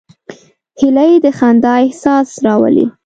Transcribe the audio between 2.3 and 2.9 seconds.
راولي